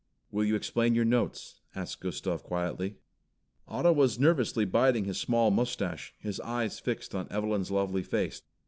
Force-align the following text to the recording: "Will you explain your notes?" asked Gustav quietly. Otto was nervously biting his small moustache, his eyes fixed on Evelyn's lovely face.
"Will 0.31 0.43
you 0.43 0.55
explain 0.55 0.95
your 0.95 1.05
notes?" 1.05 1.61
asked 1.75 1.99
Gustav 2.01 2.41
quietly. 2.41 2.95
Otto 3.67 3.91
was 3.93 4.17
nervously 4.17 4.65
biting 4.65 5.05
his 5.05 5.19
small 5.19 5.51
moustache, 5.51 6.15
his 6.17 6.39
eyes 6.39 6.79
fixed 6.79 7.13
on 7.13 7.27
Evelyn's 7.31 7.69
lovely 7.69 8.01
face. 8.01 8.41